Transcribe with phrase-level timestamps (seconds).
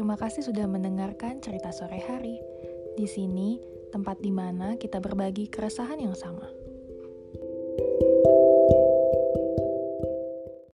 [0.00, 2.40] Terima kasih sudah mendengarkan cerita sore hari.
[2.96, 3.60] Di sini,
[3.92, 6.48] tempat di mana kita berbagi keresahan yang sama.